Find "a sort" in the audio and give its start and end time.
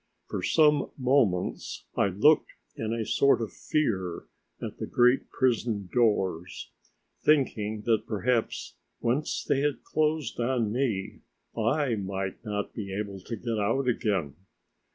2.91-3.39